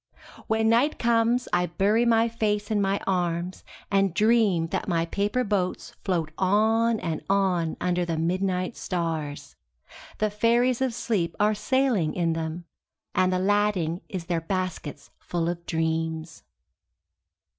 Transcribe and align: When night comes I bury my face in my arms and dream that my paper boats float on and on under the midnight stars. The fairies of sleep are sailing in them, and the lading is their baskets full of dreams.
When 0.47 0.67
night 0.67 0.97
comes 0.97 1.47
I 1.53 1.67
bury 1.67 2.05
my 2.05 2.27
face 2.27 2.71
in 2.71 2.81
my 2.81 2.99
arms 3.05 3.63
and 3.91 4.15
dream 4.15 4.69
that 4.69 4.87
my 4.87 5.05
paper 5.05 5.43
boats 5.43 5.93
float 6.03 6.31
on 6.39 6.99
and 7.01 7.21
on 7.29 7.77
under 7.79 8.03
the 8.03 8.17
midnight 8.17 8.75
stars. 8.75 9.57
The 10.17 10.31
fairies 10.31 10.81
of 10.81 10.95
sleep 10.95 11.35
are 11.39 11.53
sailing 11.53 12.15
in 12.15 12.33
them, 12.33 12.65
and 13.13 13.31
the 13.31 13.37
lading 13.37 14.01
is 14.09 14.25
their 14.25 14.41
baskets 14.41 15.11
full 15.19 15.47
of 15.47 15.63
dreams. 15.67 16.41